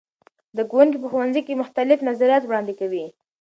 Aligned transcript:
زده 0.53 0.63
کوونکي 0.71 0.97
په 0.99 1.07
ښوونځي 1.11 1.41
کې 1.45 1.59
مختلف 1.61 1.99
نظریات 2.09 2.43
وړاندې 2.45 2.73
کوي. 2.79 3.05